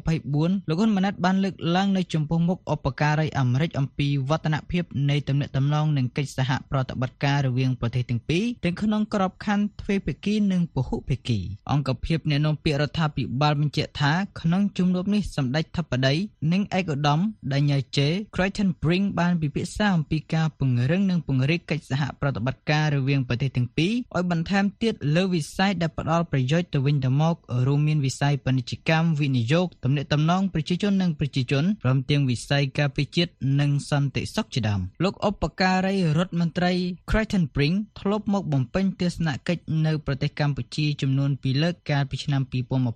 [0.05, 11.39] 2024លោកហ៊ុនម៉ាណែតបានលើកឡើងនៅចំពោះមុខឧបការីអាមេរិកអំពីវឌ្ឍនភាពនៃទំនាក់ទំនងនិងកិច្ចសហប្រតិបត្តិការរវាងប្រទេសទាំងពីរទាំងក្នុងក្របខ័ណ្ឌទ្វេភាគីនិងពហុភាគី
[11.73, 16.15] អង្គភាពអ្នកនាំពាក្យរដ្ឋាភិបាលបញ្ជាក់ថាក្នុងជំនួបនេះសម្ដេចធិបតី
[16.53, 17.99] និងឯកឧត្តម Daniel J.
[18.35, 27.35] Crichton Brink បានពិភាក្សាអំពីការពង្រឹងនិងពង្រីកកិច្ចសហប្រតិបត្តិការរវាងប្រទេសទាំងពីរឲ្យបន្ថែមទៀតលើវិស័យដែលផ្ដល់ប្រយោជន៍ទៅវិញទៅមក
[27.67, 36.73] រួមមានវិស័យពាណិជ្ជកម្មវិនិយោគទំនាក់ទំនងប្រជាជននិងប្រជាជនព្រមទាំងវិស័យការពារជាតិនិងសន្តិសុខជាដើមលោកឧបការីរដ្ឋមន្ត្រី
[37.11, 42.43] Creighton Brink ធ្លាប់មកបំពេញទស្សនកិច្ចនៅប្រទេសកម្ពុជាចំនួន2លើកកាលពីឆ្នាំ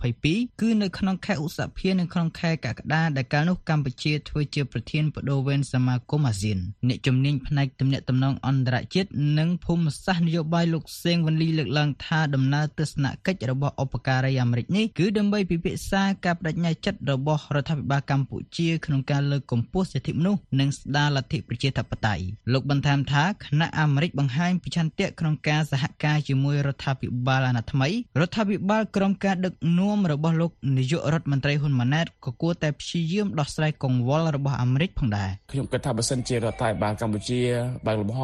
[0.03, 6.59] 2022គឺនៅក្នុងខែឧសភានិងក្នុងខែកក្កដាដែលកាលនោះកម្ពុជាធ្វើជាប្រធានបដូវវេនសមាគមអាស៊ាន
[6.89, 27.88] អ្នកជំនាញផ្នែកទំនាក់ទំនងអន្តរជាតិនិងភូមិសាស្ត្រនយោបាយលោកសេងវណ្លីលើកឡើងថាដំណើរទស្សនកិច្ចរបស់ឧបការីអាមេរិកនេះគឺដើម្បីពិភាក្សាការបដិញ្ញាចិត្តរបស់រដ្ឋាភិបាលកម្ពុជាក្នុងការលើកកម្ពស់សិទ្ធិមនុស្សនិងស្ដារលទ្ធិប្រជាធិបតេយ្យលោកបន្ថែមថាគណៈអាមេរិកបង្ហាញពីឆន្ទៈក្នុងការសហការជាមួយរដ្ឋាភិបាលអាណត្តិថ្មី
[28.20, 37.40] រដ្ឋាភិបាលក្រោមការដឹកនាំរបស់លោកនាយករដ្ឋមន្ត្រីហ៊ុនម៉ាណែតក៏គួរតែព្យាយាមដោះស្រាយកង្វល់របស់អាមេរិកផងដែរខ្ញុំគិតថាបើសិនជារដ្ឋាភិបាលកម្ពុជា
[37.87, 38.20] បើកលំហ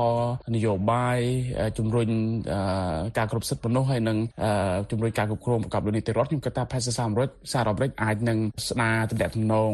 [0.55, 1.19] នយោបាយ
[1.79, 2.09] ជំរុញ
[3.19, 4.19] ការគ្រប់សិទ្ធិមនុស្សហើយនិង
[4.91, 8.39] ជំរុញការគ្រប់គ្រងប្រកបដោយនីតិរដ្ឋខ្ញុំគិតថាផែនសារអាមេរិកសារអាមេរិកអាចនឹង
[8.69, 9.73] ស្ដារទំនាក់ទំនង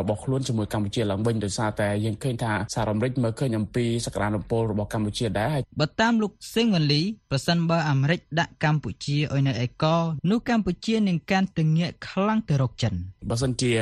[0.00, 9.84] របស់ខ្លួនជាមួយកម្ពុជាឡើងវិញដោយសារតែយើងឃើញថាសារអាមេរិកមើលឃើញអំពីសក្តានុពលរបស់កម្ពុជាដែរហើយបើតាមលោកសេងវ៉ាលីប្រសិនបើអាមេរិកដាក់កម្ពុជាឲ្យនៅឯក
[10.30, 12.94] នោះកម្ពុជានឹងកាន់តែងាកខ្លាំងទៅរកចិន
[13.30, 13.72] បើសិនជា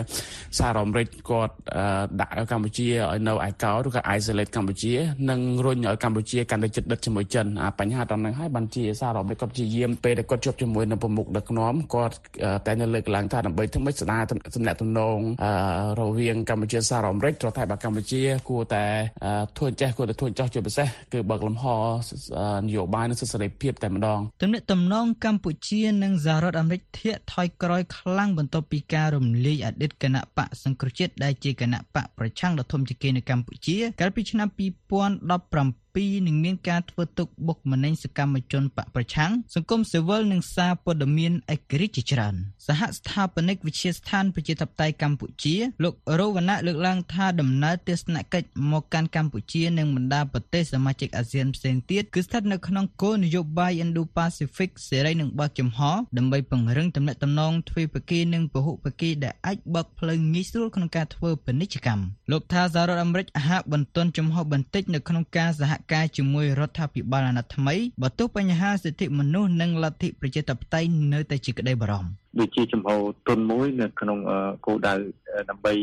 [0.59, 1.55] សារអាមេរិកគាត់
[2.21, 4.95] ដាក់កម្ពុជាឲ្យនៅឯកោឬក៏ isolate កម្ពុជា
[5.31, 12.15] នឹងរុញឲ្យកម្ពុជាកាន់តែជិតដិតជាមួយចិនអាបញ្ហាតំណឹងហើយបានជាសារអាមេរិកគាត់ព្យាយាមពេលដែលគាត់ជួបជាមួយនឹងប្រមុខដឹកនាំគាត់
[12.67, 15.19] តែនៅលើកឡើងថាដើម្បីធ្វើម៉េចស្ដារទំនាក់ទំនង
[16.01, 18.85] រវាងកម្ពុជាសារអាមេរិករដ្ឋាភិបាលកម្ពុជាគួរតែ
[19.59, 21.65] ធ្វើចេះគួរតែធ្វើចោះជាពិសេសគឺបើកលំហ
[22.61, 42.35] នយោបាយនិងសិទ្ធិសេរីភាពតែម្ដងទំនាក់ទំនងកម្ពុជានិងសហរដ្ឋអាមេរិកធាក់ថយក្រោយខ្លាំងបន្ទាប់ពីការរំលាយអតីតគណៈបកសង្គ្រោះជាតិដែលជាគណៈបកប្រឆាំងដ៏ធំជាគេនៅកម្ពុជា កាលពីឆ្នាំ2017 2នឹងមានការធ្វើទុកបុកម្នេញសកម្មជនបកប្រឆាំងសង្គមស៊ីវិលនិងសារព័ត៌មានឯករាជ្យជាច្រើន
[42.67, 55.81] សហស្ថាបនិកវិទ្យាស្ថានប្រជាធិបតេយ្យកម្ពុជាលោករវណ្ណៈលើកឡើងថាដំណើរទស្សនកិច្ចមកកាន់កម្ពុជានិងបណ្ដាប្រទេសសមាជិកអាស៊ានផ្សេងទៀតគឺស្ថិតនៅក្នុងគោលនយោបាយ Indo-Pacific សេរីនិងបើកចំហ
[56.19, 72.91] ដើម្បីពង្រឹងទំនាក់ទំនងទ្វេភាគីនិងពហុភាគីដែលអាចបើកផ្លូវងាយស្រួលក្នុងការធ្វើពាណិជ្ជកម្មលោកថាសហរដ្ឋអាមេរិកហាក់បន្ទន់ចំហបន្តិចនៅក្នុងការសហការជាមួយរដ្ឋាភិបាលអាណត្តិថ្មីបើទោះបញ្ហាសិទ្ធិមនុស្សនិងលទ្ធិប្រជាធិបតេយ្យនៅតែជាក្តីបារម្ភ វាជាចំហ
[73.29, 74.19] ទុនមួយនៅក្នុង
[74.67, 74.95] គោលដៅ
[75.51, 75.75] ដើម្បី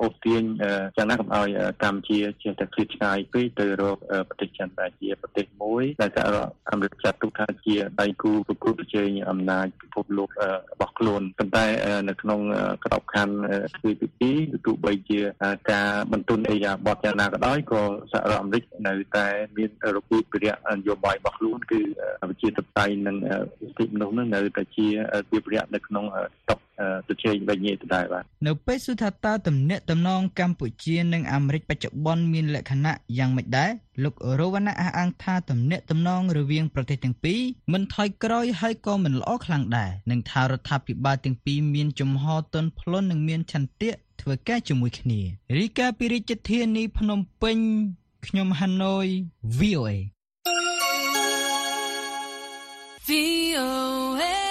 [0.00, 0.42] អូសទាញ
[0.96, 1.48] យ៉ាងណាកុំឲ្យ
[1.82, 10.30] កម្ពុជាចេះតែឃ្លាតឆ្ងាយពេកទៅរកប្រទេសចិនដែលជាប្រទេសមួយដែលសហរដ្ឋអាមេរិកចាត់ទុកថាជាដៃគូប្រកួតប្រជែងអំណាចពិភពលោក
[10.72, 11.66] របស់ខ្លួនប៉ុន្តែ
[12.08, 12.40] នៅក្នុង
[12.84, 13.36] ក្របខ័ណ្ឌ
[13.76, 14.30] ទ្វេភាគី
[14.66, 15.20] ទោះបីជា
[15.70, 19.26] ការបន្ទុនអីយ៉ាបតយ៉ាងណាក៏ដោយក៏សហរដ្ឋអាមេរិកនៅតែ
[19.56, 21.80] មានរបៀបវិរៈនយោបាយរបស់ខ្លួនគឺ
[22.30, 23.16] ប្រជាធិបតេយ្យនិង
[23.60, 24.86] សិទ្ធិមនុស្សនៅតែជា
[25.32, 26.04] វិរៈនៅក្នុង
[26.48, 26.54] តុ
[27.08, 33.70] ទៅជែងវិញនេះដដែលបាទនៅពេលសុថាតើទំនាក់ទំនងកម្ពុជានិងអាមេរិកបច្ចុប្បន្នមានលក្ខណៈយ៉ាងម៉េចដែរ
[34.04, 37.40] លោករវណ្ណៈអះអាងថាទំនាក់ទំនងរវាងប្រទេសទាំងពីរ
[37.72, 45.20] មិនថយក្រោយហើយក៏មិនល្អខ្លាំងដែរនិងថារដ្ឋាភិបាលទាំងពីរមានជំហរទន់ភ្លន់និងមានឆន្ទៈធ្វើការជាមួយគ្នា
[45.56, 47.58] រីកាពីរាជធានីភ្នំពេញ
[48.26, 49.06] ខ្ញុំហាណូយ
[49.58, 49.90] VOA
[53.08, 54.41] VOA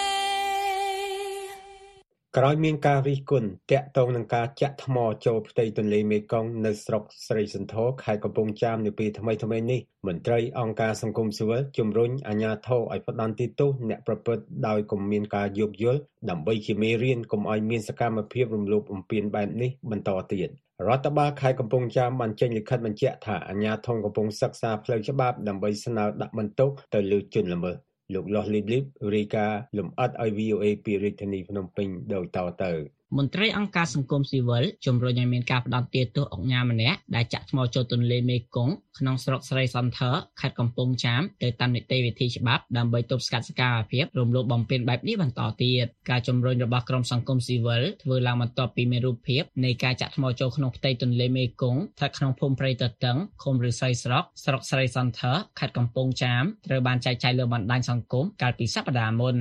[2.37, 20.49] ក្រោយមានការរិះគន់តាក់ទងនឹងការចាក់ថ្មចូលផ្ទៃទន្លេមេគង្គនៅស្រុកស្រីសន្ធរខេត្តកំពង់ចាមនៅពេលថ្មីៗនេះមន្ត្រីអង្គការសង្គមស៊ីវិលជំរុញអាជ្ញាធរឲ្យផ្តន្ទាទោសអ្នកប្រព្រឹត្តដោយកុំមានការយោគយល់ដើម្បីជាមេរៀនកុំឲ្យមានសកម្មភាពរំលោភបំពានបែបនេះបន្តទៀត
[20.87, 28.83] រដ្ឋបាលខេត្តកំពង់ចាមបានចេញលិខិតបញ្ជាក់ថាអាជ្ញាធរកំពុងសិក្សាផ្លូវច្បាប់ដើម្បីស្នើដាក់បន្ទុកទៅលើជនល្មើស លោកលាស់លីបលីប
[29.15, 59.35] រាយការណ៍លំអិតឲ្យ VOA ពីរាជធានីភ្នំពេញដូចតទៅ មន្ត្រីអង្គការសង្គមស៊ីវិលជំរុញឲ្យមានការផ្តន្ទាទោសអង្គការម្នាក់ដែលចាក់ថ្មចូលទន្លេមេគង្គក្នុងស្រុកស្រីសន្ធរខេត្តកំពង់ចាមទៅតាមនីតិវិធីច្បាប់ដើម្បីទប់ស្កាត់សកម្មភាពរំលោភបំពានបែបនេះបន្តទៀតការជំរុញរបស់ក្រុមសង្គមស៊ីវិលធ្វើឡើងបន្ទាប់ពីមានរូបភាពនៃការចាក់ថ្មចូលក្នុងផ្ទៃទន្លេមេគង្គស្ថិតក្នុងភូមិព្រៃតតឹងឃុំឫស្សីស្រុកស្រុកស្រីសន្ធរខេត្តកំពង់ចាមត្រូវបានចែកចាយលើបណ្ដាញសង្គមកាលពីសប្តាហ៍មុន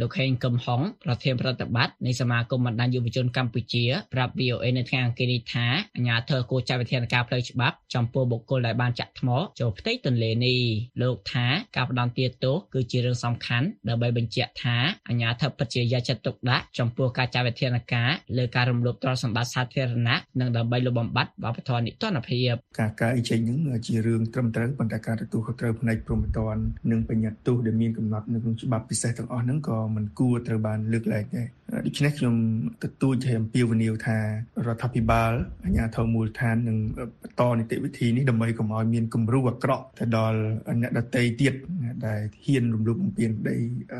[0.00, 9.28] លោកខេងកឹមហុងប្រធានប្រតិបត្តិនៃសមាគមបណ្ដាញយុវជនកម្ពុជាប្រាប់ VOA នៅថ្ងៃអង្គារនេះថាអាជ្ញាធរគួរចាត់វិធានការផ្លូវច្បាប់ចំពោះបុគ្គលដែលបានចាក់ថ្ម
[9.60, 10.58] ចូលផ្ទៃទន្លេនេះ
[11.02, 14.76] លោកថាការផ្ដន់ទាទោសគឺជារឿងសំខាន់ដើម្បីបញ្ជាក់ថា
[15.08, 31.48] អាជ្ញាធរពិតជាយកចិត្តទុកដាក់ចំពោះការចាត់វិធានការលើការរំលោភទ្រព្យសម្បត្តិសាធារណៈនិងដើម្បីលុបបំបាត់វប្បធម៌និទានភាពការកែចេញហ្នឹងជារឿងត្រឹមត្រូវប៉ុន្តែការទទួលខុសត្រូវផ្នែកព្រហ្មទណ្ឌនិងបញ្ញត្តិទោសដែលមានកំណត់នៅក្នុងច្បាប់ពិសេសទាំងអស់ហ្នឹងក៏មិនគួរត្រូវបានលើកលែងដែរ
[31.86, 32.34] ដូច្នេះខ្ញុំ
[32.82, 34.18] ទទូចឲ្យអំពាវនាវថា
[34.66, 35.32] រដ្ឋាភិបាល
[35.64, 36.78] អាជ្ញាធរមូលដ្ឋាននឹង
[37.22, 40.38] បន្តនីតិវិធីនេះដើម្បីកុំឲ្យមានគំរូអាក្រក់ទៅដល់
[40.80, 41.54] អ្នកដទៃទៀត
[42.06, 43.56] ដែលហ៊ានរំលោភបំពានដី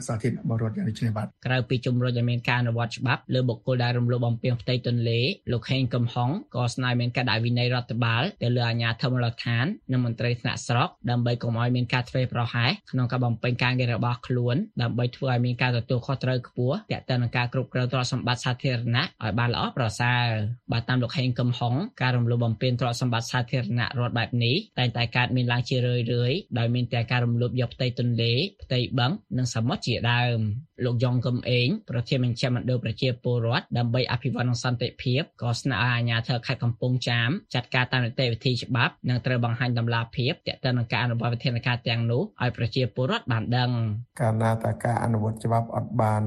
[0.06, 5.20] សាធារណបរដ្ឋយ៉ាងនេះបាទក្រៅពីជំរុញឲ្យមានការអនុវត្តច្បាប់លើបុគ្គលដែលរំលោភបំពានផ្ទៃទន្លេ
[5.52, 20.24] លោកហេងកំហុងក៏ស្នើមានការដាក់វិន័យរដ្ឋបាលទៅលើអាជ្ញាធរមូលដ្ឋាននិងមន្ត្រីថ្នាក់ស្រុកដើម្បីកុំឲ្យមានការធ្វេសប្រហែសក្នុងការបំពេញការងាររបស់ខ្លួនដើម្បីធ្វើឲ្យមានការទទួលខុសត្រូវខ្ពស់ទាក់ទងនឹងការគ្រប់គ្រងទ្រព្យសម្បត្តិសាធារណៈឲ្យបានល្អប្រសើរ
[20.72, 28.32] បាទតាមលោកហេងកំហុងការរំលោភបំពានទ្រព្យសម្បត្តិសាធារណៈរដ្ឋបែបនេះតែងតែកើតមានឡើងជារឿយៗដោយមានតែការរំលោភយកផ្ទៃទន្លេ
[28.62, 30.38] ផ្ទៃបឹងនិងសមុទ្រជាដើម
[30.84, 43.70] លោកយ៉ងកំឯងប្រធានមជ្ឈមណ្ឌលប្រជាពលរដ្ឋដើម្បីអភិវឌ្ឍនិងសន្តិភាពក៏ស្នើឲ្យអាជ្ញាធរខេត្តកំពង់ចាមចាត់ការតាមនីតិវិធីច្បាប់និងត្រូវបង្ហាញតម្លាភាពទាក់ទងនឹងការអនុវត្តវិធានការទាំងនោះឲ្យប្រជាពលរដ្ឋបានដឹង
[44.20, 46.22] កាលណាតើការអនុវត្តច្បាប់អត់បាន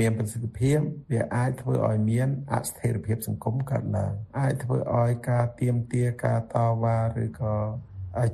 [0.00, 0.78] មានប្រសិទ្ធភាព
[1.12, 7.54] វាអាចធ្វើឲ្យមានអស្ថិរភាពសង្គមកើតឡើងអាចធ្វើឲ្យការទៀមទាការតវ៉ាឬក៏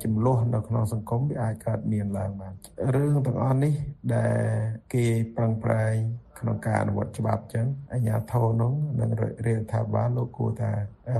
[0.03, 2.53] ចំនួននៅក្នុងសង្គមវាអាចកើតមានឡើងបាន
[2.93, 3.73] រឿងទាំងអស់នេះ
[4.15, 4.39] ដែល
[4.93, 5.95] គេប្រឹងប្រែង
[6.39, 10.71] ក្នុងការអនុវត្តច្បាប់ចឹងអាជ្ញាធរនោះនិងរដ្ឋាភិបាលលោកគួរតែ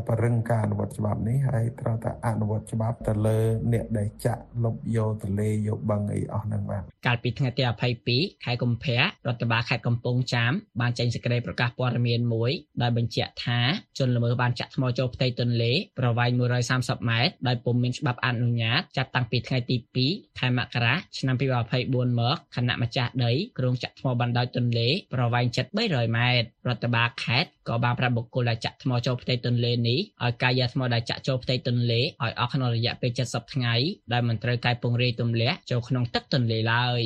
[0.08, 3.39] បរិងការអនុវត្តច្បាប់នេះហើយត្រូវតែអនុវត្តច្បាប់ទៅលើ
[3.73, 7.63] អ្នកដែលចាក់លុបយកទលេយកបឹងអីអស់ហ្នឹងបាទកាលពីថ្ងៃទី
[8.04, 13.60] 22ខែកុម្ភៈរដ្ឋបាលខេត្តកំពង់ចាមបានចេញសេចក្តីប្រកាសព័ត៌មានមួយដែលបញ្ជាក់ថា
[13.97, 16.30] ជនល្មើសបានចាក់ថ្មចូលផ្ទៃទន្លេប្រវែង
[16.69, 33.76] 130ម៉ែត្រដោយពុំមានច្បាប់អនុញ្ញាតចាប់តាំងពីថ្ងៃទី2ខែមករាឆ្នាំ2024មកគណៈម្ចាស់ដីក្រុងចាក់ថ្មបណ្ដោយទន្លេប្រវែងជិត300ម៉ែត្ររដ្ឋបាលខេត្តក៏បានប្រាប់បុគ្គលដែលចាក់ថ្មចូលផ្ទៃទន្លេនេះឲ្យកាយថ្មដែលចាក់ចូលផ្ទៃទន្លេឲ្យអស់ក្នុងរយៈពេល70ថ្ងៃ
[34.13, 37.02] ដែលមិនត្រូវកាយពង្រាយទម្លាក់ចូលក្នុងទឹកទន្លេឡើយ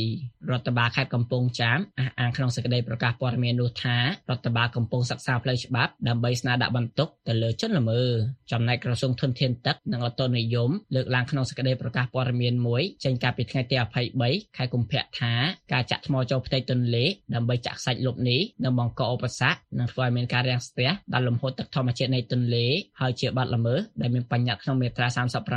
[0.51, 3.97] រដ្ឋបាលខេត្តកំពង់ចាមអះអាងក្នុងសេចក្តីប្រកាសព័ត៌មាននោះថា
[4.29, 8.09] រដ្ឋបាលកំពុងសិក្សាផ្លូវច្បាប់ដើម្បីស្នើដាក់បន្ទុកទៅលើជនល្មើស
[8.51, 13.75] ចំណែកក្រសួងធនធានទឹកនិងអូតូនិយមលើកឡើងក្នុងសេចក្តីប្រកាសព័ត៌មានមួយចេញកាលពីថ្ងៃទី
[14.17, 15.33] 23ខែកុម្ភៈថា
[15.73, 17.05] ការចាក់ថ្មចូលផ្ទៃទន្លេ
[17.35, 22.60] ដើម្បីចាក់សាច់លុបនេះនឹងបង្កឧបសគ្គនិងធ្វើឲ្យមានការរាំងស្ទះដល់លំហូរទឹកធម្មជាតិនៃទន្លេ
[23.01, 25.07] ហើយជាបាត់ល្មើសដែលមានបញ្ញត្តិក្នុងមាត្រា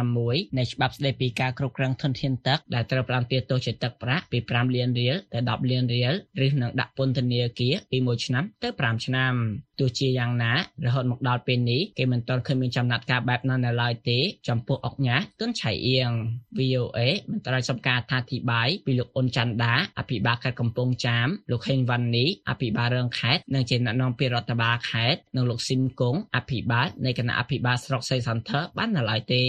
[0.04, 6.12] 36នៃច្បាប់ស្តីពីការគ្រប់គ្រងធនធានទឹកដែលត្រូវផ្តន្ទាទោសជាទឹកប្រាក់ពី5លានរៀលទៅ10លានរៀល
[6.46, 9.34] ឬនឹងដាក់ពន្ធនាគារពី1ឆ្នាំទៅ5ឆ្នាំ
[9.80, 10.52] ទោះជាយ៉ាងណា
[10.86, 16.10] រហូតមកដល់ពេលនេះគេមិនទាន់ឃើញមានចំណាត់ការបែបណានៅឡើយទេចំពោះអុកញ៉ាទុនឆៃអៀង
[16.58, 16.98] VOA
[17.30, 29.42] មិនត្រូវសុំការអធិប្បាយពីលោកអ៊ុនច័ន្ទដាអភិបាលខេត្តកំពង់ចាមលោកហេងវ៉ាន់នីអភិបាលរងខេត្តនិងជាអ្នកនាំពាក្យរដ្ឋបាលខេត្តនិងលោកស៊ីមគង់អភិបាលនៃគណៈអភិបាលស្រុកសីសន្ធរបាននៅឡើយទេ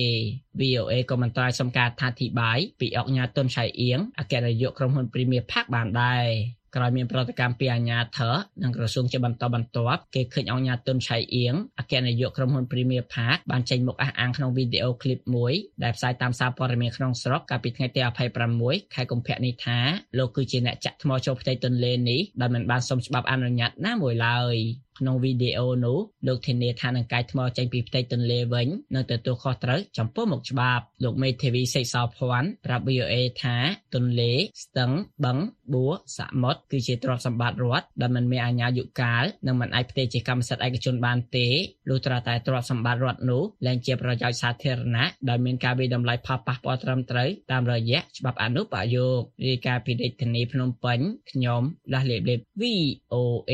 [0.62, 6.28] VOA ក៏មិនត្រូវសុំការអធិប្បាយពីអុកញ៉ាទុនឆៃអៀងអគ្គនាយកក្រុមហ៊ុន Premier Park បានដែរ
[6.76, 15.54] ក្រោយមានប្រតិកម្មពីអាជ្ញាធរនិងក្រសួងជាបន្តបន្ទាប់គេឃើញអង្គញាតុនឆៃអៀងអគ្គនាយកក្រុមហ៊ុន Premier Park បានចេញមុខអះអាងក្នុងវីដេអូឃ្លីបមួយ
[15.84, 18.02] ដែលផ្សាយតាមសារព័ត៌មានក្នុងស្រុកកាលពីថ្ងៃទី
[18.48, 19.80] 26ខែកុម្ភៈនេះថា
[20.18, 24.56] លោកគឺជាអ្នកចាក់ថ្មចូលផ្ទៃទន្លេនេះដោយមិនបានសុំច្បាប់អនុញ្ញាតណាមួយឡើយ
[25.00, 33.58] ក្នុងវីដេអូនោះលោកធានាថានឹងកាយថ្មចេញពីផ្ទៃទន្លេវិញនឹងទទួលខុសត្រូវចំពោះមុខច្បាប់លោកមេធាវីសេកសោភ័ណ្ឌប្រាប់ VOA ថា
[33.96, 34.32] ទន្លេ
[34.64, 34.92] ស្ទឹង
[35.26, 35.38] បឹង
[35.74, 41.48] បួសមុទ្រគឺជាទ្រព្យសម្បត្តិរដ្ឋដែលមិនមានអាជ្ញាយុកាលនិងមិនអាចផ្ទេរជាកម្មសិទ្ធិឯកជនបានទេ
[41.90, 51.00] លុះត្រាតែទ្រព្យសម្បត្តិរដ្ឋនោះលែងជាប្រយោជន៍សាធារណៈដោយមានការវិតម្លៃផលប៉ះពាល់ត្រឹមត្រូវតាមរយៈច្បាប់អនុប្រយោគរាយការណ៍ពីរាជធានីភ្នំពេញ
[51.32, 51.62] ខ្ញុំ
[51.94, 53.54] ដាស់លេបលេប VOA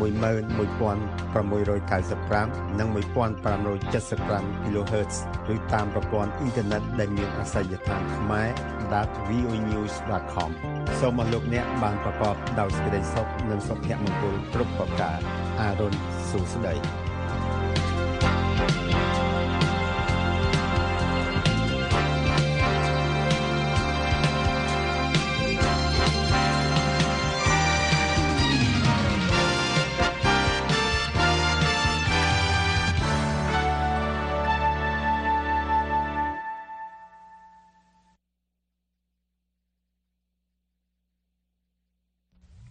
[0.00, 5.14] 11695និង1575 kHz
[5.54, 8.48] ឬតាមប្រព័ន្ធអ៊ីនធឺណិតដែលមានអាសយដ្ឋានខ្មែរ
[9.28, 10.50] .voenews.com
[11.00, 15.18] សូមអរលោកអ្នកបានប្រកបដោយសេចក្តីសុខនិងសុភមង្គលគ្រប់ប្រការ
[15.60, 15.94] អារុន
[16.30, 16.76] សុស្ដី